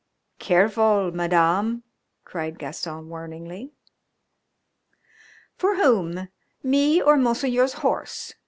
"Careful, 0.39 1.11
Madame," 1.11 1.83
cried 2.25 2.57
Gaston 2.57 3.07
warningly. 3.09 3.71
"For 5.59 5.75
whom 5.75 6.27
me 6.63 6.99
or 6.99 7.17
Monseigneur's 7.17 7.73
horse?" 7.85 8.33